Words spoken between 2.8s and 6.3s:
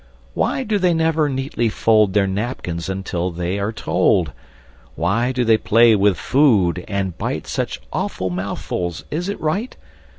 until they are told? Why do they play with